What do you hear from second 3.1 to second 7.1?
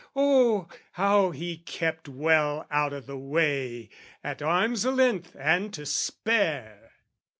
way, at arm's length and to spare!